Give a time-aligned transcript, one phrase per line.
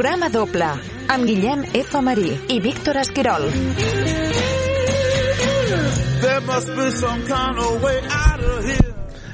[0.00, 0.64] Programa doble
[1.12, 1.98] amb Guillem F.
[2.00, 3.42] Marí i Víctor Esquirol.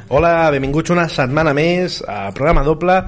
[0.08, 2.98] Hola, benvinguts una setmana més a programa doble,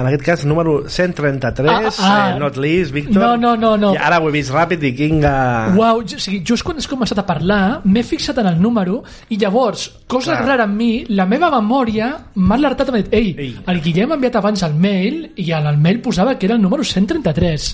[0.00, 2.30] en aquest cas número 133, Ah, ah.
[2.34, 3.16] eh, not least, Víctor.
[3.22, 3.92] No, no, no, no.
[3.94, 5.32] I ara ho he vist ràpid i quinga...
[5.76, 9.02] Uau, jo, o sigui, just quan has començat a parlar m'he fixat en el número
[9.28, 10.46] i llavors, cosa Clar.
[10.46, 13.52] rara en mi, la meva memòria m'ha alertat m'ha dit ei, Ei.
[13.66, 16.62] el Guillem ha enviat abans el mail i en el mail posava que era el
[16.62, 17.70] número 133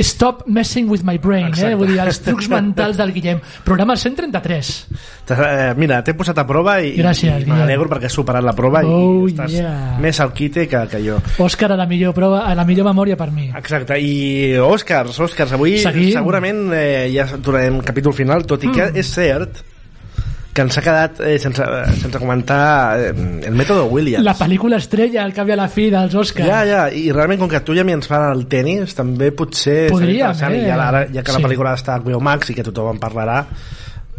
[0.00, 1.72] Stop messing with my brain, Exacte.
[1.72, 1.74] eh?
[1.78, 3.40] Vull dir, els trucs mentals del Guillem.
[3.64, 4.70] Programa 133.
[5.28, 8.80] Eh, mira, t'he posat a prova i, Gràcies, i m'alegro perquè has superat la prova
[8.86, 9.96] Oh, i estàs yeah.
[10.00, 11.18] més al quite que, que jo.
[11.44, 13.48] Òscar, a la millor prova, a la millor memòria per mi.
[13.58, 16.12] Exacte, i Òscars, Òscars, avui Seguim.
[16.14, 18.96] segurament eh, ja tornarem capítol final, tot i que Mm.
[19.02, 19.64] és cert
[20.58, 21.62] que ens ha quedat eh, sense,
[22.02, 23.12] sense comentar eh,
[23.46, 24.24] el mètode Williams.
[24.26, 26.48] La pel·lícula estrella, al cap i a la fi, dels Òscars.
[26.50, 29.30] Ja, ja, i realment com que tu i a mi ens fan el tennis també
[29.30, 30.54] potser Podríem, eh?
[30.58, 31.46] i ja, ara, ja que la Sí.
[31.46, 33.44] pel·lícula està a HBO Max i que tothom en parlarà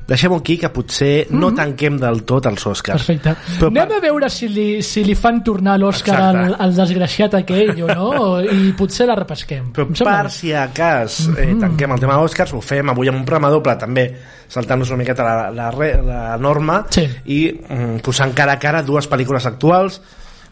[0.10, 3.20] deixem-ho aquí que potser no tanquem del tot els Oscars Mhm.
[3.20, 3.36] Perfecte.
[3.60, 6.12] Però Anem per- a veure si li, si li fan tornar Exacte.
[6.16, 9.72] al, al desgraciat aquell o no, i potser la repesquem.
[9.72, 11.60] però per si a cas eh, Mhm.
[11.60, 14.16] tanquem el tema Oscars ho fem avui amb un programa doble també
[14.48, 15.70] saltant-nos una miqueta la, la,
[16.04, 17.08] la norma Sí.
[17.26, 20.02] i mm, posant cara a cara dues pel·lícules actuals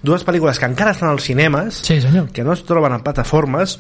[0.03, 2.30] dues pel·lícules que encara estan als cinemes Sí, senyor.
[2.31, 3.80] que no es troben en plataformes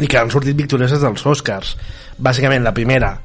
[0.00, 1.76] i que han sortit victorioses dels Oscars
[2.18, 3.20] bàsicament la primera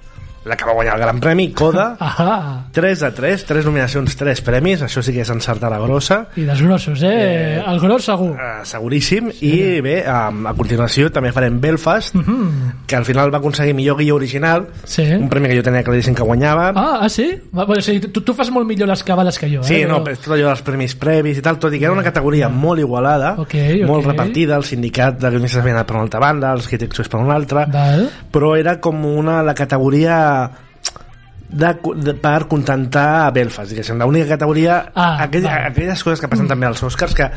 [0.46, 2.66] la que va guanyar el Gran Premi, Coda Ahà.
[2.72, 6.44] 3 de 3, 3 nominacions 3 premis, això sí que és encertar la grossa I
[6.44, 7.12] dels grossos, eh?
[7.60, 8.36] Eh, El gros segur.
[8.36, 12.86] eh, seguríssim i bé, a, a continuació també farem Belfast Mhm.
[12.88, 15.04] que al final va aconseguir millor guió original Sí.
[15.14, 17.30] un premi que jo tenia claríssim que guanyava Ah, ah, sí?
[17.58, 19.86] Va, bueno, sí tu, tu fas molt millor les cabales que jo, Sí, eh?
[19.88, 22.50] no, però- tot allò dels premis previs i tal, tot i que era una categoria
[22.50, 23.56] molt igualada, Ok,
[23.88, 24.12] molt ok.
[24.12, 27.36] repartida, el sindicat de guionistes havia anat per una altra banda, els crítics per una
[27.36, 28.10] altra, Val.
[28.32, 30.33] però era com una, la categoria
[31.54, 31.70] de,
[32.02, 35.68] de, per contentar a Belfast, diguéssim, l'única categoria Ah, aquell, val.
[35.70, 37.28] aquelles coses que passen també als Oscars que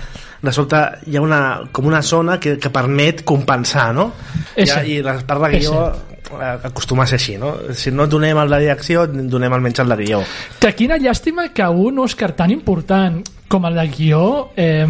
[0.41, 0.81] de sobte
[1.11, 1.41] hi ha una,
[1.73, 4.11] com una zona que, que permet compensar no?
[4.57, 7.53] I, i les parts de guió eh, acostuma a ser així no?
[7.77, 10.23] si no et donem el de direcció donem almenys el de guió
[10.61, 13.21] Que quina llàstima que un Òscar tan important
[13.53, 14.23] com el de guió
[14.57, 14.87] eh,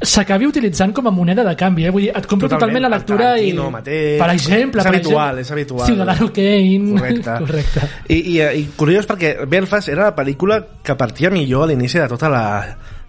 [0.00, 1.90] s'acabi utilitzant com a moneda de canvi, eh?
[1.92, 2.80] Vull dir, et compro Totalment.
[2.80, 3.52] totalment, la lectura i...
[3.52, 4.16] Mateix.
[4.20, 4.80] Per exemple...
[4.80, 5.86] És per habitual, exemple, és habitual.
[5.90, 6.94] Ciudadano Kane...
[6.94, 7.36] Correcte.
[7.44, 7.90] Correcte.
[8.08, 12.08] I, i, I curiós perquè Belfast era la pel·lícula que partia millor a l'inici de
[12.08, 12.44] tota la,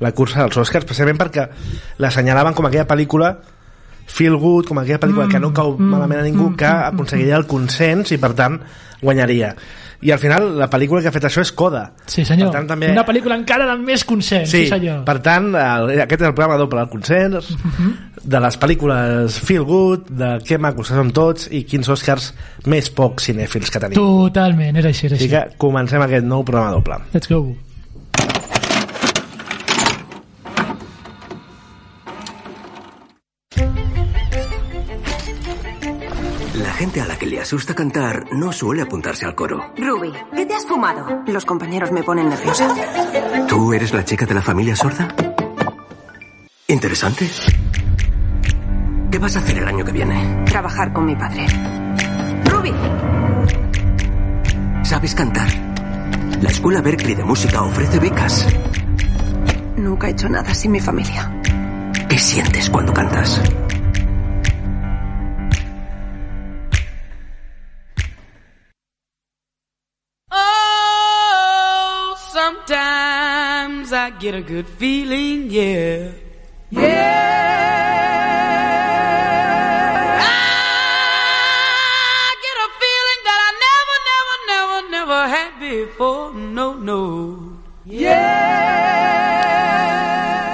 [0.03, 1.47] la cursa dels Oscars, precisament perquè
[2.03, 3.35] l'assenyalaven com aquella pel·lícula
[4.07, 8.11] feel good, com aquella pel·lícula que no cau malament a ningú, que aconseguiria el consens
[8.11, 8.59] i per tant
[9.01, 9.55] guanyaria.
[10.01, 11.83] I al final la pel·lícula que ha fet això és Coda.
[12.09, 12.49] Sí, senyor.
[12.49, 12.87] Per tant, també...
[12.89, 15.03] Una pel·lícula encara de més consens, sí, senyor.
[15.05, 17.51] per tant, el, aquest és el programa doble, el consens,
[18.33, 22.31] de les pel·lícules feel good, de què macos que són tots i quins Oscars
[22.65, 24.01] més pocs cinèfils que tenim.
[24.01, 25.35] Totalment, és així, és Així així.
[25.37, 26.97] que comencem aquest nou programa doble.
[27.13, 27.43] Let's go.
[36.71, 39.73] La gente a la que le asusta cantar no suele apuntarse al coro.
[39.75, 41.21] Ruby, ¿qué te has fumado?
[41.27, 42.73] Los compañeros me ponen nerviosa.
[43.49, 45.13] ¿Tú eres la chica de la familia sorda?
[46.67, 47.29] Interesante.
[49.11, 50.45] ¿Qué vas a hacer el año que viene?
[50.45, 51.45] Trabajar con mi padre.
[52.45, 52.73] Ruby,
[54.83, 55.49] ¿Sabes cantar?
[56.41, 58.47] La escuela Berkeley de música ofrece becas.
[59.75, 61.29] nunca he hecho nada sin mi familia.
[62.07, 63.41] ¿Qué sientes cuando cantas?
[74.01, 76.09] I get a good feeling, yeah.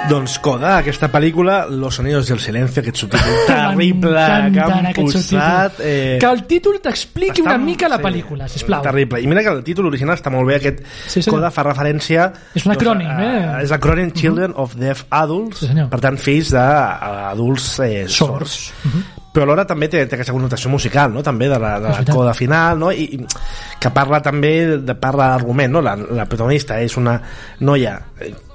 [0.08, 4.22] Doncs Coda, aquesta pel·lícula, Los sonidos del silencio, aquest subtítol terrible
[4.54, 5.80] que han posat...
[5.84, 8.80] Eh, Que el títol t'expliqui una mica la sí, pel·lícula, sisplau.
[8.86, 9.20] Terrible.
[9.20, 11.38] I mira que el títol original està molt bé, aquest Sí, senyor.
[11.40, 12.30] Coda fa referència...
[12.56, 13.44] És un acrònim, a- eh?
[13.66, 15.90] És l'acrònim Children of Deaf Adults, Sí, senyor.
[15.92, 18.58] per tant, fills d'adults eh, sords.
[18.72, 19.14] Sords.
[19.28, 21.20] Però alhora també té, té aquesta connotació musical, no?
[21.22, 22.88] també de la, de la coda final, no?
[22.90, 25.82] I, i que parla també de parla d'argument, no?
[25.84, 27.18] La, la protagonista és una
[27.60, 27.98] noia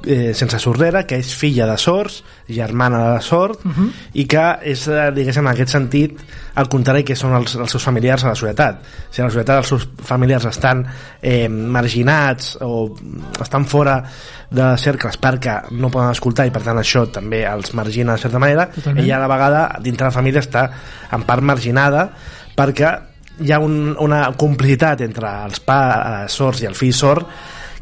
[0.05, 3.91] eh, eh, sense sordera, que és filla de sords, germana de sord, uh -huh.
[4.13, 6.19] i que és, eh, diguéssim, en aquest sentit,
[6.55, 8.81] al contrari que són els, els seus familiars a la societat.
[9.09, 10.85] Si a la societat els seus familiars estan
[11.21, 12.95] eh, marginats o
[13.41, 14.03] estan fora
[14.49, 18.39] de cercles perquè no poden escoltar i per tant això també els margina de certa
[18.39, 19.03] manera, Totalment.
[19.03, 20.69] ella a la vegada dintre la família està
[21.11, 22.09] en part marginada
[22.55, 22.99] perquè
[23.41, 27.27] hi ha un, una complicitat entre els pares sords i el fill sord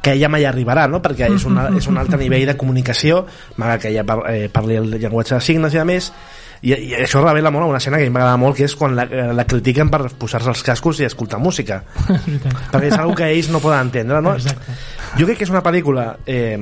[0.01, 1.01] que ella mai arribarà, no?
[1.01, 3.25] perquè és, una, és un altre nivell de comunicació,
[3.62, 6.12] malgrat que ella par, eh, parli el llenguatge de signes i a més,
[6.62, 8.95] i, i això revela molt una escena que a mi m'agrada molt, que és quan
[8.98, 11.83] la, eh, la critiquen per posar-se els cascos i escoltar música,
[12.71, 14.33] perquè és una que ells no poden entendre, no?
[14.38, 14.77] Exacte.
[15.19, 16.57] Jo crec que és una pel·lícula, eh,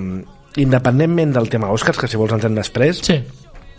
[0.60, 3.20] independentment del tema Oscars, que si vols entendre després, Sí.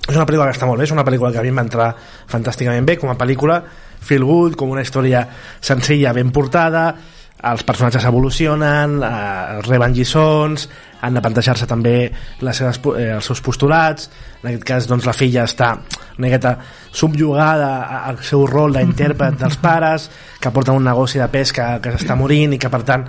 [0.08, 1.68] és una pel·lícula que està molt bé, és una pel·lícula que a mi em va
[1.68, 1.94] entrar
[2.28, 3.60] fantàsticament bé, com a pel·lícula
[4.00, 5.26] feel good, com una història
[5.60, 6.94] senzilla, ben portada,
[7.42, 10.68] els personatges evolucionen, eh, reben lliçons,
[11.00, 14.10] han de plantejar-se també les seves, eh, els seus postulats,
[14.42, 15.72] en aquest cas doncs, la filla està
[16.18, 16.58] una miqueta
[16.92, 20.10] subjugada al seu rol d'intèrpret dels pares,
[20.40, 23.06] que porta un negoci de pesca que s'està morint i que per tant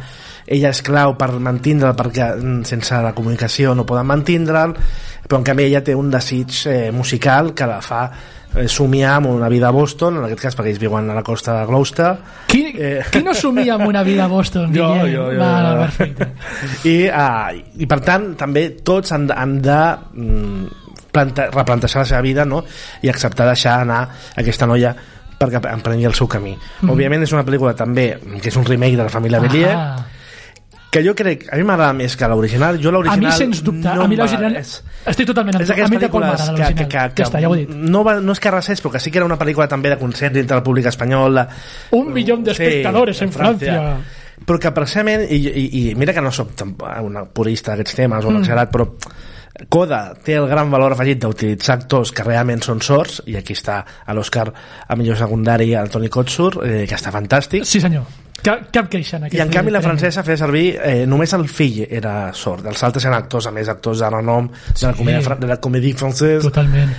[0.47, 4.73] ella és clau per mantindre'l perquè mm, sense la comunicació no poden mantindre'l
[5.27, 8.09] però en canvi ella té un desig eh, musical que la fa
[8.55, 11.23] eh, somiar amb una vida a Boston, en aquest cas perquè ells viuen a la
[11.23, 12.15] costa de Gloucester
[12.47, 13.01] Qui, Eh.
[13.11, 14.71] qui no somia amb una vida a Boston?
[14.75, 15.13] Jo, Guillem?
[15.13, 15.79] jo, jo, jo.
[15.79, 16.27] perfecte.
[16.89, 19.79] I, uh, i per tant també tots han han de
[20.13, 20.65] mm,
[21.11, 22.63] planta, replantejar la seva vida no?
[23.01, 24.93] i acceptar deixar anar aquesta noia
[25.41, 26.89] perquè emprengui el seu camí Mhm.
[26.93, 29.39] òbviament és una pel·lícula també que és un remake de la família
[29.75, 29.95] Ah.
[30.91, 33.87] Que jo crec, a mi m'agrada més que l'original jo A l'original mi, sens dubte,
[33.95, 34.57] no a mi l'original...
[34.59, 35.69] és- Estic totalment amb és.
[35.71, 37.69] A mi m'agrada que, que, que, que Ja està, ja ho he dit.
[37.71, 39.97] no, va, no és que arrasés, però que sí que era una pel·lícula també de
[39.97, 41.39] consens entre el públic espanyol.
[41.95, 43.31] Un millón de Sí, en Francia.
[43.31, 43.97] Francia.
[44.45, 46.49] però que precisament, i, i, i mira que no soc
[47.05, 48.39] una purista d'aquests temes o un Mm.
[48.41, 48.87] exagerat, però
[49.69, 53.81] Coda té el gran valor afegit d'utilitzar actors que realment són sords i aquí està
[54.05, 54.47] a l'Oscar
[54.87, 58.03] a millor secundari el Toni Kotsur eh, que està fantàstic Sí, senyor.
[58.41, 59.91] Cap, cap queixa en aquest i en canvi la premi.
[59.99, 63.69] francesa feia servir eh, només el fill era sord els altres eren actors, a més
[63.69, 66.89] actors de renom de la comèdia, de la comèdia francesa Totalment.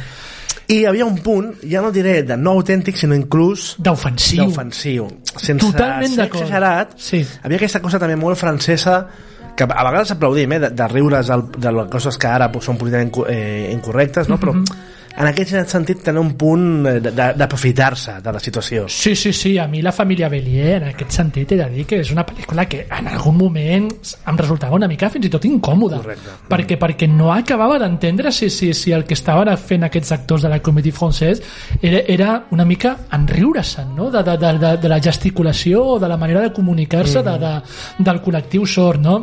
[0.69, 4.44] i hi havia un punt, ja no diré de no autèntic sinó inclús D'ofensiu.
[4.44, 7.25] d'ofensiu sense Totalment ser exagerat Sí.
[7.43, 9.06] havia aquesta cosa també molt francesa
[9.56, 12.64] que a vegades aplaudim, eh, de, de riure's del, de les coses que ara pues,
[12.64, 14.38] són políticament eh, incorrectes, no?
[14.38, 14.64] però Mhm.
[15.17, 18.87] En aquest sentit tenen un punt eh, d'aprofitar-se de la situació.
[18.88, 22.00] Sí, sí, sí, a mi la família Bellier en aquest sentit he de dir que
[22.00, 26.00] és una pel·lícula que en algun moment em resultava una mica fins i tot incòmoda
[26.03, 26.37] Correcte.
[26.49, 30.53] perquè, perquè no acabava d'entendre si, si, si el que estaven fent aquests actors de
[30.53, 31.43] la comédie francès
[31.81, 34.11] era, era una mica enriure-se'n no?
[34.11, 37.53] de, de, de, de, de la gesticulació o de la manera de comunicar-se de, de,
[37.99, 39.19] del col·lectiu sord no?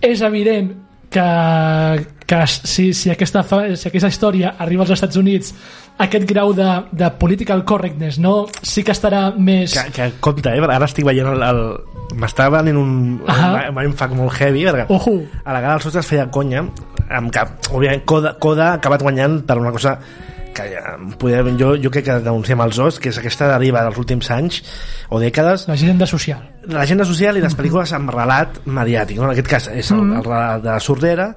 [0.00, 0.72] és evident
[1.14, 3.44] que, que si, si, aquesta,
[3.76, 5.54] si aquesta història arriba als Estats Units
[6.04, 8.48] aquest grau de, de political correctness no?
[8.62, 10.62] sí que estarà més Que, que compte, eh?
[10.64, 11.44] ara estic veient el...
[11.46, 11.62] el
[12.14, 12.90] m'està venint un,
[13.26, 13.70] Ahà.
[13.70, 15.16] un mindfuck molt heavy perquè Ojo.
[15.42, 16.62] a la gala els ostres feia conya
[17.08, 17.42] amb que,
[17.72, 19.96] òbviament, Coda, Coda ha acabat guanyant per una cosa
[20.54, 23.98] que ja, podem, jo, jo crec que denunciem els os que és aquesta deriva dels
[23.98, 24.62] últims anys
[25.10, 29.28] o dècades l'agenda social de l'agenda social i les pel·lícules amb relat mediàtic no?
[29.28, 31.28] en aquest cas és el, el relat de la sordera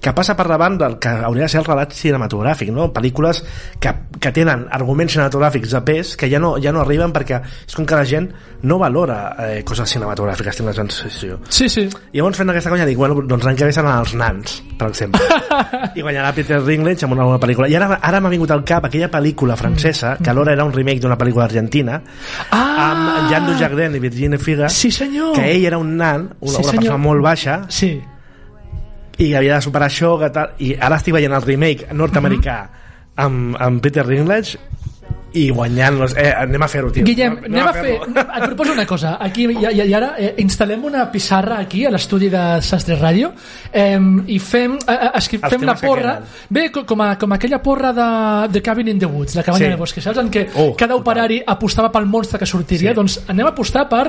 [0.00, 2.90] que passa per davant del que hauria de ser el relat cinematogràfic no?
[2.94, 3.42] pel·lícules
[3.82, 7.76] que, que tenen arguments cinematogràfics de pes que ja no, ja no arriben perquè és
[7.76, 8.30] com que la gent
[8.66, 12.86] no valora eh, coses cinematogràfiques tinc la sensació sí, sí i llavors fent aquesta conya
[12.88, 15.20] dic, bueno, doncs l'any que ve seran els nans, per exemple.
[15.98, 17.68] I guanyarà Peter Dinklage amb una, una pel·lícula.
[17.70, 21.02] I ara, ara m'ha vingut al cap aquella pel·lícula francesa, que alhora era un remake
[21.04, 22.00] d'una pel·lícula argentina,
[22.50, 25.34] ah, amb Jean Dujardin i Virginie Figa, sí senyor.
[25.38, 27.94] Que ell era un nan, una, Sí, una persona molt baixa, sí,
[29.18, 32.56] i havia de superar això, que tal, i ara estic veient el remake nord-americà
[33.24, 34.60] amb, amb Peter Dinklage
[35.36, 36.14] i guanyant los...
[36.16, 37.82] eh, anem a fer-ho, tio Guillem, anem a fer...
[38.00, 38.24] fer-ho.
[38.24, 39.16] Et proposo una cosa.
[39.20, 43.32] Aquí, i, i, ara eh, instal·lem una pissarra aquí, a l'estudi de Sastre Ràdio,
[43.72, 43.98] eh,
[44.32, 46.16] i fem, eh, eh, escri- fem la porra...
[46.48, 48.08] Bé, co- com, a, com aquella porra de,
[48.54, 49.72] de Cabin in the Woods, la cabanya Sí.
[49.76, 50.18] de bosque, saps?
[50.24, 52.92] En què Oh, cada operari apostava pel monstre que sortiria.
[52.92, 52.96] Sí.
[52.96, 54.06] Doncs anem a apostar per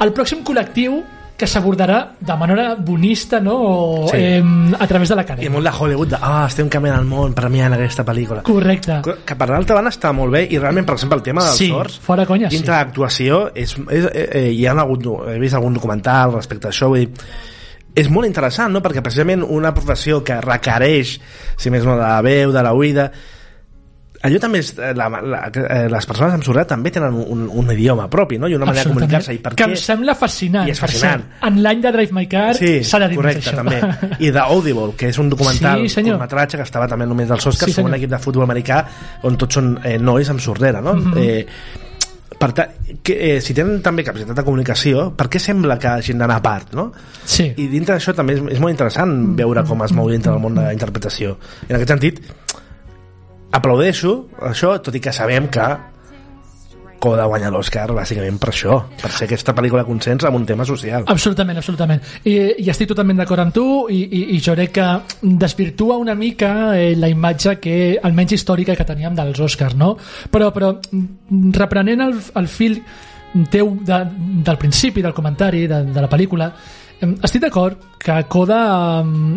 [0.00, 1.02] el pròxim col·lectiu
[1.42, 3.56] que s'abordarà de manera bonista no?
[3.58, 4.16] o, Sí.
[4.16, 4.42] eh,
[4.78, 7.74] a través de la I molt de Hollywood, de, ah, estem canviant el món premiant
[7.74, 8.42] aquesta pel·lícula.
[8.46, 9.00] Correcte.
[9.26, 11.68] que per l'altra banda està molt bé i realment per exemple el tema dels Sí,
[11.68, 12.56] sords fora conya, sí.
[12.56, 16.70] dintre l'actuació és, és, eh, eh, hi ha hagut, he vist algun documental respecte a
[16.70, 17.10] això vull dir,
[17.94, 18.80] és molt interessant no?
[18.80, 21.18] perquè precisament una professió que requereix
[21.56, 23.10] si més no de la veu, de la oïda
[24.22, 27.72] allò també és, eh, la, la, eh, les persones amb sordesa també tenen un, un
[27.74, 28.46] idioma propi no?
[28.48, 31.24] i una manera de comunicar-se que què em sembla fascinant, I és fascinant.
[31.26, 31.44] cert.
[31.50, 33.56] en l'any de Drive My Car Sí, s'ha de dir correcte, això.
[33.56, 33.80] també.
[34.22, 36.16] I The Audible, que és un documental, Sí, senyor.
[36.18, 38.84] curtmetratge que estava també només dels Oscars, Sí, sí, un equip de futbol americà
[39.24, 40.94] on tots són eh, nois amb sordera, no?
[40.94, 41.18] Mhm.
[41.18, 41.46] eh,
[42.42, 42.64] per ta,
[43.02, 46.42] que, eh, si tenen també capacitat de comunicació, per què sembla que hagin d'anar a
[46.42, 46.88] part, no?
[47.24, 47.52] Sí.
[47.56, 50.54] I dintre d'això també és, és molt interessant veure com es mou dintre del món
[50.58, 51.36] de la interpretació.
[51.68, 52.18] I en aquest sentit,
[53.52, 54.12] aplaudeixo
[54.50, 55.70] això, tot i que sabem que
[57.02, 61.08] Coda guanya l'Oscar bàsicament per això, per ser aquesta pel·lícula consens amb un tema social.
[61.10, 61.98] Absolutament, absolutament.
[62.22, 64.86] I, i estic totalment d'acord amb tu i, i, i jo crec que
[65.42, 69.96] desvirtua una mica eh, la imatge que almenys històrica que teníem dels Oscars, no?
[70.30, 70.76] Però, però
[71.58, 72.78] reprenent el, el fil
[73.50, 73.98] teu de,
[74.46, 76.52] del principi del comentari de, de la pel·lícula
[77.02, 78.60] estic d'acord que Coda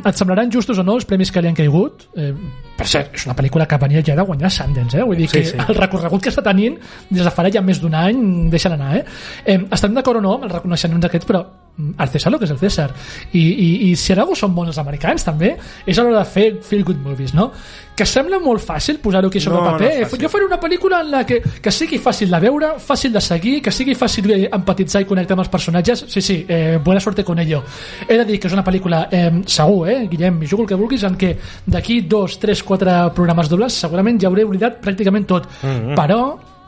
[0.05, 2.31] et semblaran justos o no els premis que li han caigut eh,
[2.75, 5.03] per cert, és una pel·lícula que venia ja de guanyar Sundance, eh?
[5.07, 5.57] vull dir Sí, que sí.
[5.67, 6.75] el recorregut que està tenint
[7.09, 9.05] des de farà ja més d'un any, deixa anar eh?
[9.45, 11.43] eh estem d'acord o no amb els reconeixements aquests però
[11.77, 12.89] mm, el César el que és el César
[13.31, 15.53] i, i, i si en algú són bons els americans també
[15.85, 17.51] és a l'hora de fer feel good movies no?
[17.95, 20.23] que sembla molt fàcil posar-ho aquí sobre No, paper no fàcil.
[20.25, 23.61] jo faré una pel·lícula en la que, que sigui fàcil de veure fàcil de seguir,
[23.63, 27.23] que sigui fàcil eh, empatitzar i connectar amb els personatges sí, sí, eh, buena suerte
[27.23, 27.63] con ello
[28.07, 30.79] he de dir que és una pel·lícula eh, segur, eh, Guillem, i jugo el que
[30.79, 31.35] vulguis en què
[31.67, 35.95] d'aquí dos, tres, quatre programes dobles segurament ja hauré oblidat pràcticament tot Mhm.
[35.95, 36.19] però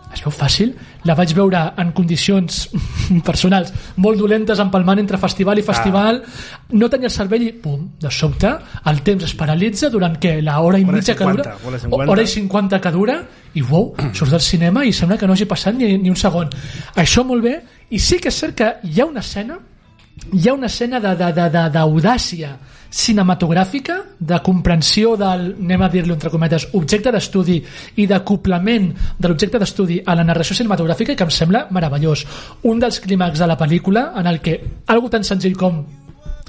[0.08, 0.70] es veu fàcil,
[1.04, 2.70] la vaig veure en condicions
[3.28, 6.22] personals molt dolentes empalmant entre festival i festival
[6.72, 8.54] no tenia el cervell i pum, de sobte
[8.88, 10.38] el temps es paralitza durant què?
[10.42, 12.12] la hora i Hora mitja que 50, dura hora i 50.
[12.14, 13.18] hora i 50 que dura
[13.60, 16.50] i wow, surts del cinema i sembla que no hagi passat ni, ni un segon
[16.96, 17.58] això molt bé
[17.92, 19.60] i sí que és cert que hi ha una escena
[20.34, 22.56] hi ha una escena d'audàcia
[22.98, 27.58] cinematogràfica, de comprensió del, anem a dir-li entre cometes, objecte d'estudi
[28.00, 32.26] i d'acoplament de l'objecte d'estudi a la narració cinematogràfica que em sembla meravellós.
[32.64, 34.58] Un dels clímax de la pel·lícula en el que
[34.88, 35.84] algo tan senzill com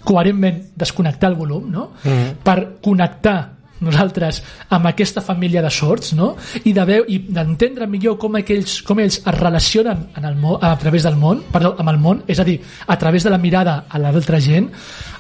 [0.05, 1.91] coherentment desconnectar el volum no?
[2.05, 2.39] Mm.
[2.45, 4.43] per connectar nosaltres
[4.75, 6.35] amb aquesta família de sorts no?
[6.65, 10.59] i de veu, i d'entendre millor com aquells, com ells es relacionen en el món,
[10.63, 13.39] a través del món, perdó, amb el món, és a dir, a través de la
[13.39, 14.71] mirada a l'altra gent,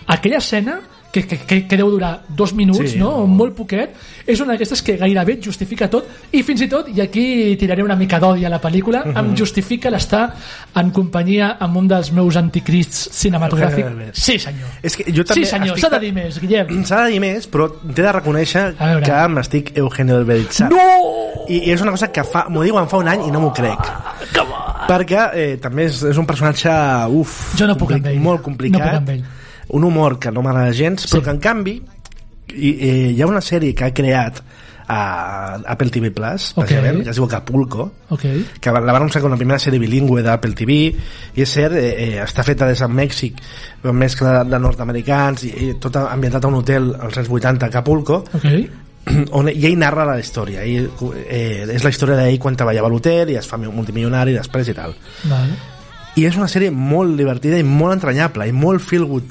[0.07, 3.11] aquella escena que, que, que, que deu durar dos minuts, Sí, no?
[3.23, 3.27] no.
[3.27, 3.95] molt poquet,
[4.29, 6.05] és una d'aquestes que gairebé et justifica tot,
[6.37, 9.17] i fins i tot, i aquí tiraré una mica d'odi a la pel·lícula, Mhm.
[9.17, 10.35] em justifica l'estar
[10.77, 14.13] en companyia amb un dels meus anticrists cinematogràfics.
[14.13, 14.69] Sí, senyor.
[14.83, 16.85] És que jo també sí, senyor, estic- s'ha de dir més, Guillem.
[16.89, 18.75] S'ha de dir més, però t'he de reconèixer
[19.05, 20.71] que m'estic Eugenio Delberitzant.
[20.71, 21.47] No!
[21.49, 23.53] I, I és una cosa que fa, m'ho diuen fa un any i no m'ho
[23.57, 23.79] crec.
[24.89, 26.71] Perquè eh, també és, és un personatge
[27.13, 28.21] uf, Jo no puc ell.
[28.21, 28.79] molt complicat.
[28.81, 29.25] No puc amb ell.
[29.71, 31.25] Un humor que no m'agrada gens, però Sí.
[31.25, 31.83] que en canvi
[32.55, 34.41] i, eh, hi ha una sèrie que ha creat
[34.91, 36.65] a Apple TV Plus, Ok.
[36.65, 38.23] precisament, que es diu Acapulco, Ok.
[38.59, 40.73] que la van anunciar com la primera sèrie bilingüe d'Apple TV
[41.37, 43.35] i és cert, eh, eh, està feta des de Mèxic
[43.93, 48.25] mescla de, nord-americans i, i tot ambientat a un hotel als anys 80 a Acapulco
[48.33, 48.49] Ok.
[49.33, 50.89] on i ell narra la història ell,
[51.29, 54.75] eh, és la història d'ell quan treballava a l'hotel i es fa multimilionari després i
[54.75, 54.95] tal
[55.25, 55.53] Vale.
[56.17, 59.25] i és una sèrie molt divertida i molt entranyable i molt feel good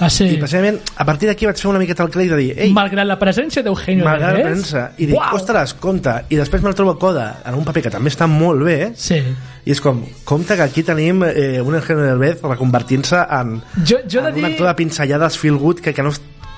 [0.00, 0.24] Ah, sí.
[0.32, 3.04] i precisament a partir d'aquí vaig fer una miqueta el crèdit de dir ei, Malgrat
[3.06, 5.36] la presència d'Eugenio m'agrada la premsa i dic, Uau!
[5.36, 8.64] ostres, compte i després me'l trobo a Coda en un paper que també està molt
[8.64, 9.20] bé Sí.
[9.20, 14.24] i és com, compte que aquí tenim eh, un Eugenio Derbez reconvertint-se en, Jo, jo
[14.24, 14.44] en un dir...
[14.54, 16.12] actor de pinzellades feel good que, que no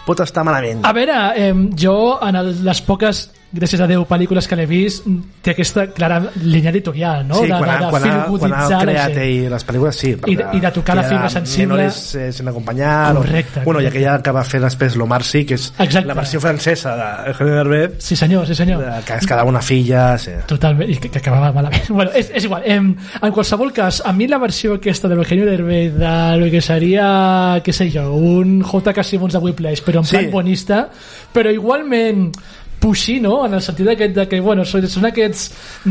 [0.06, 4.46] pot estar malament A veure, eh, jo en el, les poques, gràcies a Déu, pel·lícules
[4.48, 5.04] que l'he vist,
[5.44, 7.34] té aquesta clara línia editorial, no?
[7.42, 10.14] Sí, de, quan, de, de quan, ha, quan ha creat ell les pel·lícules, sí.
[10.26, 11.66] I de- i de tocar la fibra sensible.
[11.74, 13.14] Menores eh, sin acompanyar.
[13.16, 16.06] Correcte, O, bueno, i aquella que va fer després l'Omar Sí, que és Exacte.
[16.08, 18.80] la versió francesa de Eugenio Derbez, Sí senyor, sí senyor.
[18.82, 20.18] de, que es quedava una filla...
[20.18, 20.32] Sí.
[20.46, 21.84] Totalment, i que, que acabava malament.
[21.92, 22.62] Bueno, és, és igual.
[22.64, 26.60] Em, en qualsevol cas, a mi la versió aquesta de l'Eugenio Derbez de lo que
[26.60, 29.02] seria, què sé jo, un J.K.
[29.04, 30.16] Simmons de Whiplash, però en Sí.
[30.16, 30.88] plan bonista,
[31.32, 32.32] però igualment
[32.82, 33.44] pushy, no?
[33.46, 35.46] En el sentit aquest de que, bueno, són, són aquests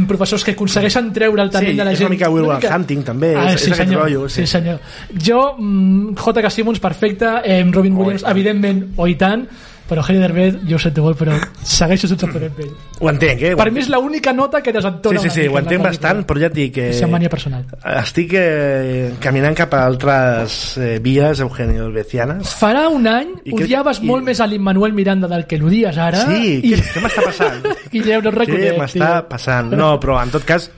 [0.09, 2.09] professors que aconsegueixen treure el talent Sí, de la és gent.
[2.09, 4.41] una mica Will Hunting, també, Ah, és- sí, és senyor, rotllo, sí.
[4.41, 4.47] sí.
[4.47, 4.79] senyor.
[5.15, 6.49] Jo, mm, J.K.
[6.49, 9.47] Simmons, perfecte, eh, Robin Williams, evidentment, o i tant,
[9.91, 11.33] però Eugenio Derbez, jo ho sento molt, però
[11.67, 12.69] segueixo sense poder amb ell.
[13.01, 13.49] Ho entenc, eh?
[13.59, 16.39] Per mi és l'única nota que Sí, desentona sí, sí, mica ho entenc bastant, però
[16.39, 16.85] ja et dic que...
[16.93, 17.65] És mania personal.
[17.99, 22.55] Estic eh, caminant cap a altres eh, vies Eugenio Derbecianes.
[22.61, 25.97] Farà un any I crec- odiaves i- molt més a l'Immanuel Miranda del que l'odies
[25.99, 26.23] ara.
[26.31, 26.71] Sí, i...
[26.71, 27.61] què, què m'està passant?
[27.91, 29.75] Guillem, no et Què reconec, m'està passant?
[29.75, 30.69] No, però en tot cas,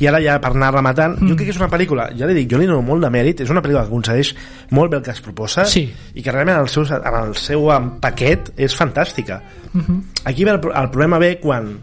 [0.00, 1.28] i ara ja per anar rematant, Mm.
[1.28, 3.40] jo crec que és una pel·lícula, ja li dic, jo li dono molt de mèrit,
[3.40, 4.34] és una pel·lícula que aconsegueix
[4.70, 5.92] molt bé el que es proposa Sí.
[6.14, 7.68] i que realment el seu, en el seu
[8.00, 9.40] paquet és fantàstica.
[9.72, 10.02] Mhm.
[10.24, 11.78] Aquí ve el, el problema ve quan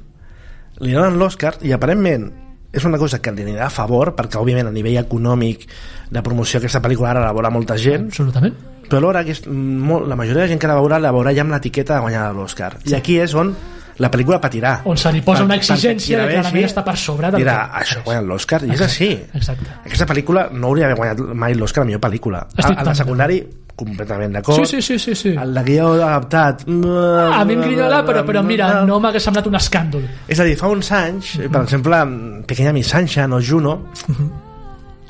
[0.80, 2.32] li donen l'Oscar i aparentment
[2.74, 5.65] és una cosa que li anirà a favor perquè òbviament a nivell econòmic
[6.10, 8.56] de promoció aquesta pel·lícula ara la veurà molta gent Absolutament.
[8.88, 11.41] però alhora que és molt, la majoria de gent que la veurà la veurà ja
[11.41, 13.53] amb l'etiqueta de guanyar l'Oscar i aquí és on
[13.98, 16.98] la pel·lícula patirà On se li posa Per- una exigència la que clarament està per
[16.98, 19.10] sobre del dirà, que- això guanya l'Oscar i és així.
[19.33, 19.65] Exacte.
[19.86, 22.45] aquesta pel·lícula no hauria d'haver guanyat mai l'Oscar a millor pel·lícula.
[22.57, 23.41] Estic a, a la secundari
[23.75, 24.65] completament d'acord.
[24.65, 25.29] Sí, sí, sí, sí, sí.
[25.41, 29.00] el de guió adaptat A mi em grinyola, però, però mira, no.
[29.00, 30.03] m'hagués semblat un escàndol.
[30.27, 31.98] és a dir, fa uns anys, per exemple,
[32.45, 33.88] Pequeña Miss Sunshine o Juno,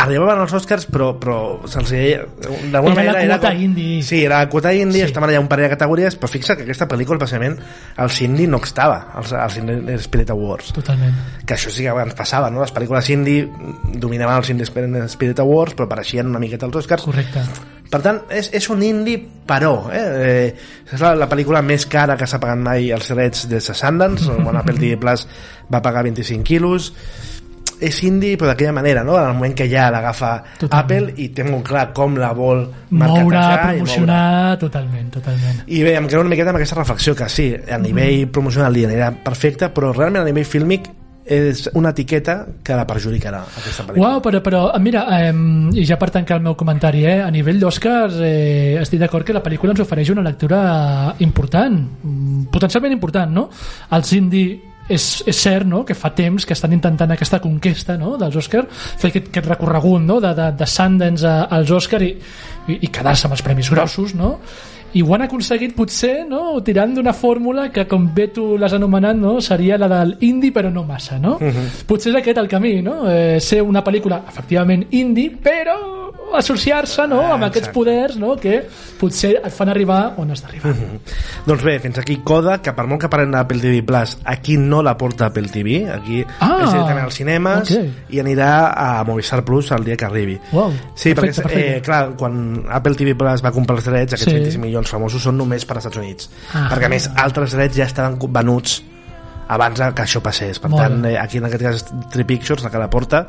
[0.03, 1.37] arribaven als Oscars, però, però
[1.69, 2.21] se'ls deia...
[2.71, 4.01] D'alguna Era la manera quota indie.
[4.03, 5.09] Sí, era la quota indie, Sí.
[5.09, 7.57] estaven allà un parell de categories, però fixa que aquesta pel·lícula, precisament,
[7.97, 9.59] als indie no estava, als, als
[10.05, 10.73] Spirit Awards.
[10.73, 11.17] Totalment.
[11.45, 12.61] Que això sí que ens passava, no?
[12.61, 13.47] Les pel·lícules indie
[13.93, 17.05] dominaven els Indie Spirit Awards, però apareixien una miqueta als Oscars.
[17.07, 17.45] Correcte.
[17.91, 20.01] Per tant, és, és un indie però eh?
[20.01, 24.31] eh és la, la pel·lícula més cara que s'ha pagat mai els drets de Sundance
[24.45, 25.25] quan Apple TV Plus
[25.71, 26.91] va pagar 25 quilos
[27.81, 29.17] és indie però d'aquella manera no?
[29.17, 30.31] en el moment que ja l'agafa.
[30.69, 35.61] Apple i té molt clar com la vol Moure, promocionar, totalment, totalment.
[35.67, 38.85] i bé, em quedo una miqueta amb aquesta reflexió que sí, a nivell promocional li
[38.87, 40.89] anirà perfecte, però realment a nivell fílmic
[41.31, 42.35] és una etiqueta
[42.65, 44.07] que la perjudicarà aquesta pel·lícula.
[44.07, 45.33] Uau, però, però mira, eh,
[45.77, 49.35] i ja per tancar el meu comentari, eh, a nivell d'Oscars eh, estic d'acord que
[49.37, 53.47] la pel·lícula ens ofereix una lectura important, mm, potencialment important, no?
[53.95, 55.83] Els indie és, és cert no?
[55.87, 58.17] que fa temps que estan intentant aquesta conquesta no?
[58.21, 60.19] dels Oscars, fer aquest, aquest recorregut no?
[60.23, 62.11] de, de, de Sundance als Oscars i,
[62.67, 64.35] i, i quedar-se amb els premis grossos, no?
[64.93, 66.59] I ho han aconseguit potser no?
[66.65, 69.39] tirant d'una fórmula que com bé tu l'has anomenat no?
[69.41, 71.37] seria la del indie però no massa no?
[71.87, 73.03] potser és aquest el camí no?
[73.09, 75.77] eh, ser una pel·lícula efectivament indie però
[76.31, 77.21] associar-se no?
[77.33, 77.75] amb aquests exacte.
[77.75, 78.35] poders no?
[78.39, 78.61] que
[78.99, 80.71] potser et fan arribar on has d'arribar
[81.45, 84.79] Doncs bé, fins aquí Coda, que per molt que parlem d'Apple TV Plus, aquí no
[84.85, 87.89] la porta Apple TV, aquí Ah, és directament als cinemes ok.
[88.15, 90.37] i anirà a Movistar Plus el dia que arribi.
[90.53, 91.75] Uau, sí, perfecte, perquè, perfecte.
[91.77, 94.37] Eh, clar, quan Apple TV Plus va comprar els drets, aquests Sí.
[94.37, 96.29] 25 milions famosos són només per als Estats Units.
[96.53, 96.69] Ah.
[96.71, 98.81] perquè, a més, altres drets ja estaven venuts
[99.51, 100.59] abans que això passés.
[100.59, 103.27] Per Molt tant, eh, aquí en aquest cas Tri Pictures, la que la porta,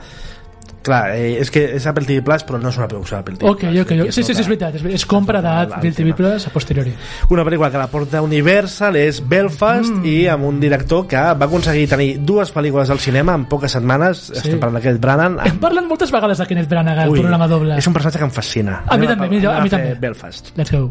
[0.82, 3.48] clar, eh, és que és Apple TV Plus, però no és una producció d'Apple TV
[3.48, 3.80] Ok, Plus.
[3.80, 4.12] ok, Aquí ok.
[4.12, 4.74] Sí, sí, sí, és tota- veritat.
[4.74, 6.94] És, és compra tota d'Apple TV Plus a posteriori.
[7.30, 10.04] una pel·lícula que la porta Universal és Belfast mm.
[10.06, 14.18] i amb un director que va aconseguir tenir dues pel·lícules al cinema en poques setmanes
[14.18, 14.38] sí.
[14.38, 15.60] estem parlant d'aquest Branagh Hem amb...
[15.62, 17.78] parlat moltes vegades de Kenneth Branagh al programa doble.
[17.78, 19.94] és un personatge que em fascina A mi també, a mi fer també.
[20.00, 20.90] Belfast Let's go.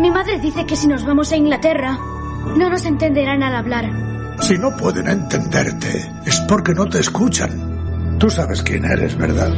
[0.00, 1.98] Mi madre dice que si nos vamos a Inglaterra,
[2.56, 3.84] no nos entenderán al hablar.
[4.40, 8.16] Si no pueden entenderte, es porque no te escuchan.
[8.18, 9.52] Tú sabes quién eres, ¿verdad?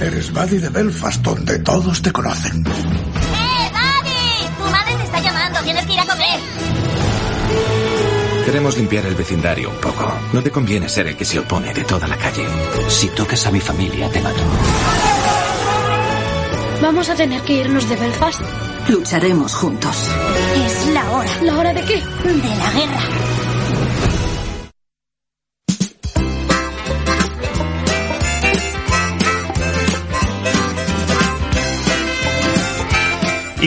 [0.00, 2.66] Eres Buddy de Belfast, donde todos te conocen.
[2.66, 4.48] ¡Eh, Daddy!
[4.56, 6.40] Tu madre te está llamando, tienes que ir a comer.
[8.46, 10.10] Queremos limpiar el vecindario un poco.
[10.32, 12.46] No te conviene ser el que se opone de toda la calle.
[12.88, 14.42] Si tocas a mi familia, te mato.
[16.80, 18.40] Vamos a tener que irnos de Belfast.
[18.88, 19.96] Lucharemos juntos.
[20.56, 21.96] Es la hora ¿La hora de qué?
[21.96, 23.27] de la guerra.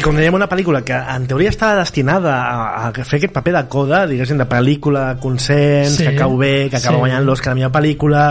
[0.02, 3.52] I com dèiem una pel·lícula que en teoria estava destinada a, a fer aquest paper
[3.54, 7.02] de coda diguéssim de pel·lícula, consens Sí, que cau bé, que acaba sí.
[7.04, 8.24] guanyant l'Oscar a millor pel·lícula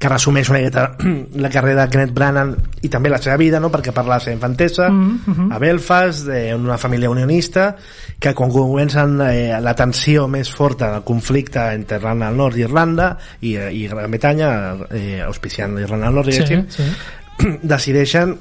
[0.00, 0.84] que resumeix una miqueta
[1.44, 3.68] la carrera de Kenneth Branagh i també la seva vida no?
[3.68, 5.50] perquè parla de la seva infantesa Mm, mhm.
[5.52, 7.76] a Belfast, eh, en una família unionista
[8.18, 12.64] que quan comencen eh, la tensió més forta del conflicte entre Irlanda del Nord i
[12.64, 13.10] Irlanda
[13.42, 14.50] i, eh, i Gran Bretanya
[14.88, 17.58] eh, auspiciant l'Irlanda del Nord Sí, diguéssim, sí.
[17.74, 18.38] decideixen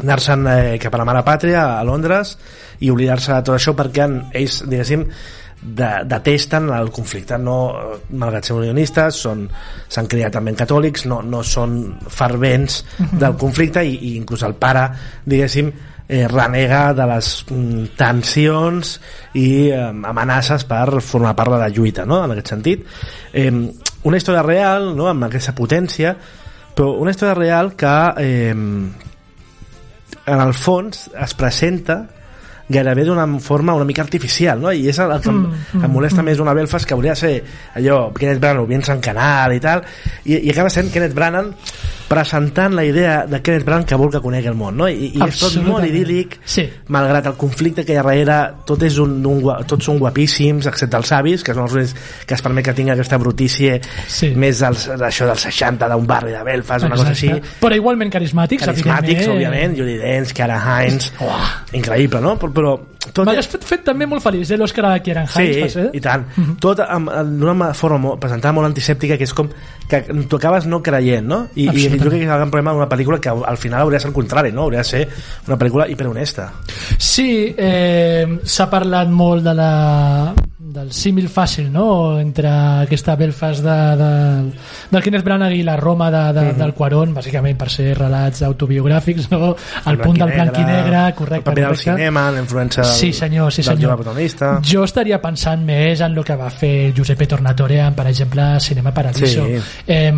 [0.00, 2.36] anar-se'n eh, cap a la mare pàtria a Londres
[2.80, 5.04] i oblidar-se de tot això perquè en, ells, diguéssim
[5.60, 7.56] de, detesten el conflicte no,
[8.16, 11.76] malgrat ser unionistes s'han criat també catòlics no, no són
[12.08, 12.80] fervents
[13.20, 14.86] del conflicte i, i inclús el pare
[15.26, 15.70] diguéssim
[16.08, 18.96] eh, renega de les mm, tensions
[19.36, 22.22] i eh, amenaces per formar part de la lluita no?
[22.24, 22.88] en aquest sentit
[23.32, 25.10] eh, una història real no?
[25.12, 26.16] amb aquesta potència
[26.74, 28.56] però una història real que eh,
[30.26, 32.02] en el fons es presenta
[32.70, 34.70] gairebé d'una forma una mica artificial no?
[34.72, 37.20] i és el, el que em, Mm, em molesta més d'una Belfast que hauria de
[37.20, 37.32] ser
[37.76, 39.82] allò Kenneth Branagh bien canal i tal
[40.24, 41.50] i, i acaba sent Kenneth Branagh
[42.10, 44.88] presentant la idea de Kenneth Branagh que vol que conegui el món, no?
[44.90, 46.64] I, i és tot molt idíl·lic, Sí.
[46.90, 49.38] malgrat el conflicte que hi ha darrere, tot és un, un,
[49.70, 51.94] tots són guapíssims, excepte els avis, que són els únics
[52.26, 53.78] que es permet que tingui aquesta brutícia
[54.10, 54.32] Sí.
[54.34, 57.30] més dels, d'això dels 60, d'un barri de Belfast, una cosa així.
[57.62, 61.12] Però igualment carismàtics, Carismàtics, òbviament, Judy Dench, Cara Hines,
[61.78, 62.34] increïble, no?
[62.42, 62.76] Però, però
[63.10, 65.86] tot M'hagués fet, fet també molt feliç, eh, l'Òscar a Kieran Hines, Sí, ser?
[65.96, 66.26] i tant.
[66.60, 67.08] Tot amb-
[67.40, 69.48] d'una forma molt, presentada molt antisèptica, que és com
[69.88, 71.40] que tu acabes no creient, no?
[71.56, 73.96] I, i jo crec que és el gran problema d'una pel·lícula que al final hauria
[73.96, 74.68] de ser el contrari, no?
[74.68, 75.08] Hauria de ser
[75.48, 76.52] una pel·lícula hiperhonesta.
[76.98, 80.34] Sí, eh, s'ha parlat molt de la,
[80.70, 82.18] del símil fàcil no?
[82.20, 82.48] entre
[82.84, 84.10] aquesta Belfast de, de,
[84.92, 86.58] del Kenneth Branagh i la Roma de, de, Mhm.
[86.60, 89.54] del Quarón, bàsicament per ser relats autobiogràfics, no?
[89.90, 91.36] el punt del blanc i negre, correcte.
[91.40, 91.90] El paper del correcte.
[91.96, 93.96] cinema, la influència del, Sí, senyor, sí, del senyor.
[93.96, 94.60] protagonista.
[94.62, 98.92] Jo estaria pensant més en el que va fer Giuseppe Tornatore en, per exemple, Cinema
[98.94, 99.46] Paradiso.
[99.46, 99.58] Sí.
[99.86, 100.12] Eh,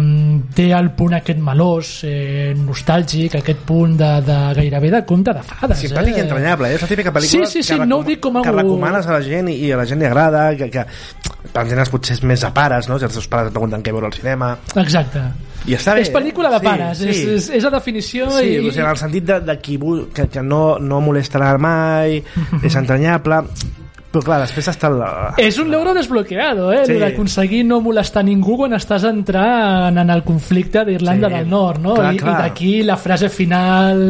[0.55, 5.43] té el punt aquest melós, eh, nostàlgic, aquest punt de, de gairebé de conte de
[5.43, 5.79] fades.
[5.87, 6.19] Simpàtic eh?
[6.19, 6.75] i entranyable, eh?
[6.77, 9.07] és la típica pel·lícula Sí, sí, sí, que, no ho dic com a que recomanes
[9.07, 10.85] a la gent i, i a la gent li agrada, que, que
[11.53, 12.99] per entendre's potser és més de pares, no?
[12.99, 14.53] si els teus pares et pregunten què veure al cinema.
[14.83, 15.23] Exacte.
[15.67, 16.03] I està bé.
[16.03, 17.09] És pel·lícula de Sí, pares, sí.
[17.13, 18.57] és, és, és la definició Sí, i...
[18.59, 19.79] o sigui, en el sentit de, de qui
[20.15, 22.19] que, que no, no molestarà mai,
[22.67, 23.43] és entranyable,
[24.13, 24.99] però clar, després està el...
[25.41, 26.83] És un logro desbloqueado, eh?
[26.85, 26.93] Sí.
[26.95, 26.99] Sí.
[27.01, 31.35] d'aconseguir no molestar ningú quan estàs entrant en el conflicte d'Irlanda Sí.
[31.39, 31.95] del Nord, no?
[31.97, 32.35] Clar, I, clar.
[32.35, 34.03] i d'aquí la frase final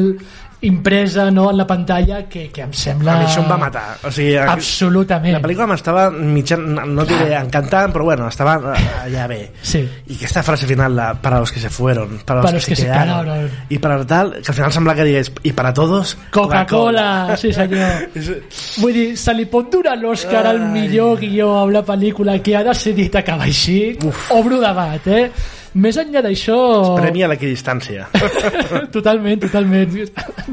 [0.63, 3.17] impresa no, en la pantalla que, que em sembla...
[3.17, 3.85] A mi això em va matar.
[4.07, 5.35] O sigui, Absolutament.
[5.35, 6.63] La pel·lícula m'estava mitjan,
[6.95, 9.41] no diré encantant, però bueno, estava eh, allà bé.
[9.63, 9.83] Sí.
[9.83, 12.77] I aquesta frase final, la, para los que se fueron, para los, Para los que
[12.77, 13.51] se quedaron, quedaron.
[13.69, 18.09] y para tal, que al final sembla que digués, i para todos, Coca-Cola, sí senyor.
[18.83, 22.63] Vull dir, se li pot donar l'Òscar al millor guió a una pel·lícula que ha
[22.65, 23.97] decidit acabar així?
[24.31, 25.27] Obro debat, eh?
[25.75, 26.57] Més enllà d'això...
[26.99, 28.09] Premi a l'equidistància.
[28.97, 29.95] totalment, totalment.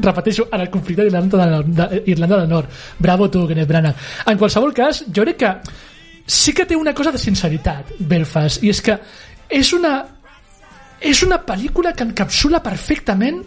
[0.00, 2.68] Repeteixo, en el conflicte d'Irlanda del, de, Irlanda del Nord.
[2.98, 4.06] Bravo tu, Kenneth Branagh.
[4.32, 5.52] En qualsevol cas, jo crec que
[6.30, 8.96] sí que té una cosa de sinceritat, Belfast, i és que
[9.50, 9.98] és una
[11.00, 13.38] és una pel·lícula que encapsula perfectament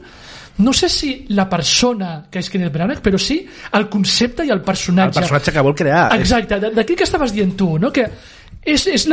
[0.58, 3.40] no sé si la persona que és Kenneth Branagh, però sí
[3.74, 5.20] el concepte i el El personatge.
[5.20, 6.12] personatge que vol crear.
[6.20, 7.90] Exacte, d- d'aquí que estaves dient tu, no?
[7.92, 8.06] que
[8.66, 9.08] és, és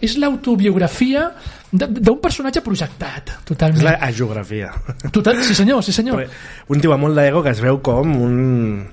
[0.00, 1.28] és l'autobiografia
[1.74, 3.82] d'un personatge projectat, És totalment.
[3.82, 4.70] la geografia.
[5.10, 6.22] Total, sí senyor, sí senyor.
[6.70, 8.36] Un tio amb molt d'ego que es veu com un...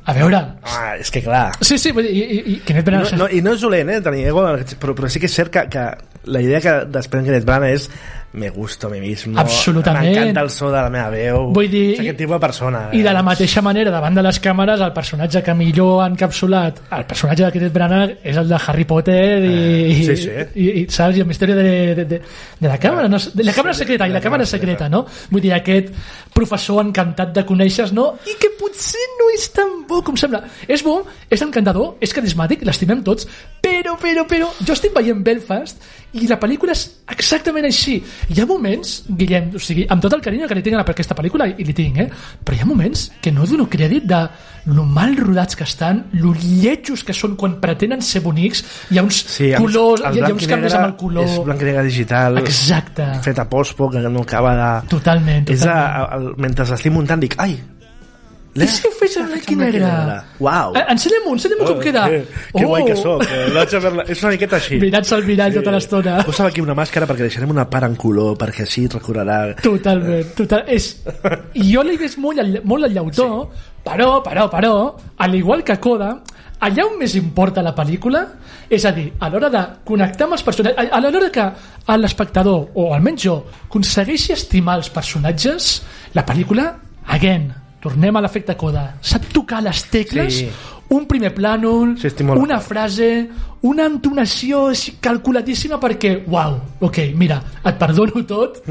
[0.09, 0.39] A veure...
[0.65, 1.51] Ah, és que clar...
[1.61, 3.19] Sí, sí, i, i, i Kenneth No, Branagh...
[3.19, 4.47] no, I no és dolent, eh, tenir ego,
[4.81, 5.85] però, però sí que és cert que, que
[6.25, 7.85] la idea que desprèn Kenneth Branagh és
[8.33, 10.05] me gusto a mi mismo, Absolutament.
[10.15, 12.81] m'encanta el so de la meva veu, Vull dir, és aquest tipus de persona.
[12.95, 16.79] I de la mateixa manera, davant de les càmeres, el personatge que millor ha encapsulat
[16.91, 19.51] el personatge de Kenneth Branagh és el de Harry Potter i,
[19.91, 20.29] Eh, sí, sí.
[20.55, 21.17] i, i, saps?
[21.17, 21.63] I el misteri de,
[21.95, 22.21] de, de,
[22.59, 23.17] de la càmera, no?
[23.33, 25.05] de la càmera secreta, i la càmera secreta, no?
[25.29, 25.91] Vull dir, aquest
[26.33, 28.11] professor encantat de conèixer no?
[28.27, 30.43] I que potser no és tan bo com sembla.
[30.67, 33.27] És bo, és encantador, és carismàtic, l'estimem tots,
[33.61, 37.97] però, però, però, jo estic veient Belfast i la pel·lícula és exactament així.
[38.31, 41.15] Hi ha moments, Guillem, o sigui, amb tot el carinyo que li tinc a aquesta
[41.17, 42.09] pel·lícula, i li tinc, eh?
[42.43, 44.21] però hi ha moments que no dono crèdit de
[44.65, 49.05] lo mal rodats que estan, lo lletjos que són quan pretenen ser bonics, hi ha
[49.07, 51.25] uns Sí, amb- colors, hi ha, uns canvis amb el color...
[51.25, 52.37] És blanc i negre digital.
[52.43, 53.07] Exacte.
[53.25, 54.69] Fet a pospo, que no acaba de...
[54.91, 56.19] Totalment, És a, totalment.
[56.19, 57.57] a, a, mentre l'estic muntant dic, ai,
[58.51, 59.89] I si ho fes en i negre?
[60.43, 60.73] Uau.
[60.75, 62.01] Eh, Ensenya-m'ho, ensenya-m'ho com queda.
[62.11, 62.17] Que,
[62.57, 63.21] que guai que soc.
[63.23, 64.75] eh, És una miqueta així.
[64.81, 66.17] Mirant-se al mirall tota l'estona.
[66.27, 69.37] Posa'm aquí una màscara perquè deixarem una part en color, perquè així et recordarà...
[69.63, 70.65] Totalment, total.
[70.67, 70.89] És,
[71.55, 73.71] jo l'he vist molt, molt al llautó, sí.
[73.87, 74.73] però, però, però,
[75.23, 76.17] al igual que Coda,
[76.61, 78.25] allà on més importa la pel·lícula,
[78.71, 81.47] és a dir, a l'hora de connectar amb els personatges, a, l'hora que
[81.97, 85.81] l'espectador, o almenys jo, aconsegueixi estimar els personatges,
[86.13, 86.69] la pel·lícula,
[87.07, 87.49] again,
[87.81, 90.49] tornem a l'efecte Coda, sap tocar les tecles, Sí.
[90.89, 93.29] un primer plànol, Sí, una frase,
[93.63, 94.69] una entonació
[95.01, 98.61] calculadíssima perquè, uau, ok, mira, et perdono tot,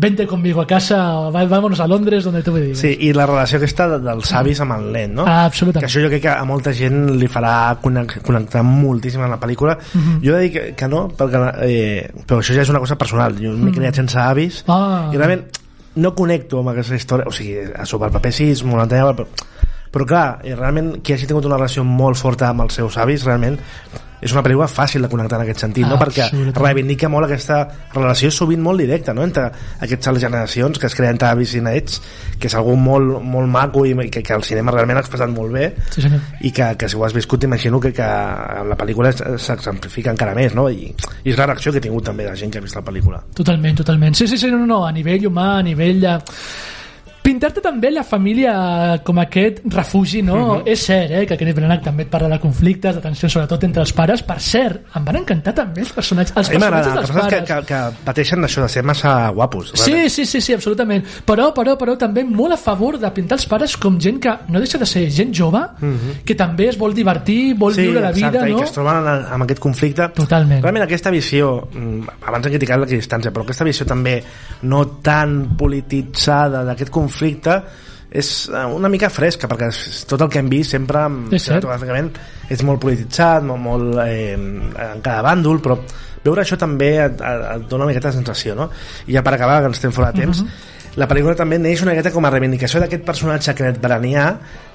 [0.00, 2.78] vente conmigo a casa, vámonos a Londres, donde tú me digas.
[2.78, 5.24] Sí, i la relació aquesta de- dels avis amb el nen, no?
[5.26, 5.82] Ah, absolutament.
[5.84, 9.40] Que això jo crec que a molta gent li farà connec- connectar moltíssim amb la
[9.40, 9.76] pel·lícula.
[9.94, 10.20] Mhm.
[10.22, 12.96] Jo he de dir que, que no, perquè, eh, però això ja és una cosa
[12.96, 13.34] personal.
[13.34, 13.74] Jo m'he Mhm.
[13.74, 15.10] criat sense avis Ah.
[15.12, 15.42] i realment
[15.96, 17.24] no connecto amb aquesta història.
[17.26, 19.26] O sigui, a sobre el paper sí és molt entranyable, però,
[19.90, 23.24] però clar, eh, realment qui hagi tingut una relació molt forta amb els seus avis,
[23.24, 23.58] realment
[24.20, 25.98] és una pel·lícula fàcil de connectar en aquest sentit, no?
[26.00, 27.60] perquè reivindica molt aquesta
[27.94, 29.24] relació sovint molt directa no?
[29.26, 29.48] entre
[29.84, 32.00] aquestes generacions que es creen avis i nets,
[32.38, 35.52] que és algú molt, molt maco i que, que el cinema realment ha expressat molt
[35.52, 36.20] bé Sí, senyor.
[36.40, 40.54] i que, que si ho has viscut t'imagino que, que la pel·lícula s'exemplifica encara més
[40.54, 40.68] no?
[40.70, 40.90] I,
[41.24, 43.22] i és la reacció que ha tingut també la gent que ha vist la pel·lícula
[43.34, 44.14] Totalment, totalment.
[44.18, 46.18] Sí, sí, sí, no, no, a nivell humà, a nivell de...
[47.38, 48.52] Pintar-te també la família
[49.06, 50.56] com aquest refugi, no?
[50.56, 50.62] Mhm.
[50.66, 53.82] És cert, eh, que Kenneth Branagh també et parla de conflictes, de tensions, sobretot entre
[53.84, 54.24] els pares.
[54.26, 57.34] Per cert, em van encantar també els personatges, els personatges el dels pares.
[57.34, 61.04] que, que, que pateixen això de ser massa guapos Sí, sí, sí, sí, absolutament.
[61.24, 64.58] Però, però, però també molt a favor de pintar els pares com gent que no
[64.58, 66.24] deixa de ser gent jove, Mhm.
[66.24, 68.58] que també es vol divertir, vol sí, viure la vida, exacte, i no?
[68.58, 70.60] que es troben en, amb aquest conflicte Totalment.
[70.60, 74.24] realment aquesta visió mm, abans hem criticat l'equidistància però aquesta visió també
[74.62, 77.27] no tan polititzada d'aquest conflicte
[78.08, 79.68] és eh, una mica fresca perquè
[80.08, 81.48] tot el que hem vist sempre mm, És
[82.48, 85.76] és molt polititzat molt, molt eh, en cada bàndol però
[86.24, 88.70] veure això també et, et, et dona una miqueta de sensació no?
[89.06, 90.76] i ja per acabar que ens estem fora de temps Mhm.
[90.96, 94.24] La pel·lícula també neix una miqueta com a reivindicació d'aquest personatge que et baranià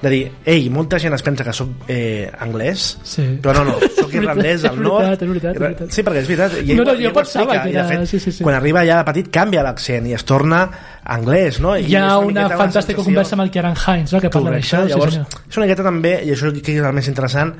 [0.02, 3.38] de dir, ei, molta gent es pensa que sóc eh, anglès Sí.
[3.42, 5.90] però no, no, sóc irlandès veritat, nord és veritat, és veritat.
[5.92, 8.20] sí, perquè és veritat i No, no, jo pensava que i de era- fet, sí,
[8.20, 8.42] sí, sí.
[8.44, 10.64] quan arriba ja de petit canvia l'accent i es torna
[11.04, 11.76] anglès no?
[11.76, 14.20] I Hi ha una la fantàstica sensació- conversa amb el Kieran Hines, no?
[14.20, 14.86] que parla d'això.
[14.88, 15.48] llavors sí, senyor.
[15.50, 17.54] és una miqueta també, i això que és el més interessant,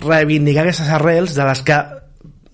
[0.00, 1.76] reivindicar aquestes arrels de les que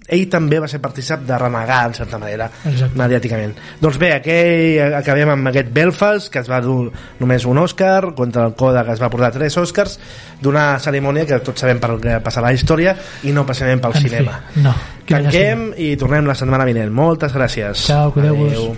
[0.09, 2.97] ell també va ser partícip de renegar, en certa manera, Exacte.
[2.99, 3.55] mediàticament.
[3.81, 6.91] Doncs bé, aquí acabem amb aquest Belfast, que es va dur
[7.21, 9.99] només un Òscar, contra el Coda, que es va portar tres Òscars,
[10.41, 14.03] d'una cerimònia que tots sabem per què passarà la història i no precisament pel En
[14.03, 14.41] fi, cinema.
[14.57, 14.75] no.
[15.09, 16.91] Quina Tanquem i tornem la setmana vinent.
[16.93, 17.87] Moltes gràcies.
[17.87, 18.53] Ciao, cuideu-vos.
[18.53, 18.77] Adéu.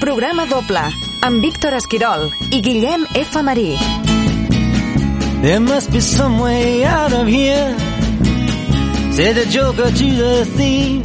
[0.00, 0.80] Programa doble
[1.22, 3.36] amb Víctor Esquirol i Guillem F.
[3.42, 3.76] Marí.
[5.42, 7.74] There must be some way out of here.
[9.12, 11.04] Said the joker to the thief.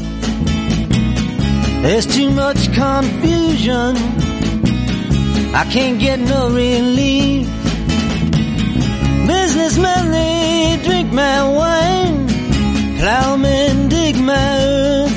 [1.84, 3.96] There's too much confusion.
[5.54, 7.48] I can't get no relief.
[9.28, 12.28] Businessmen, they drink my wine.
[13.00, 15.13] Plowmen dig my earth.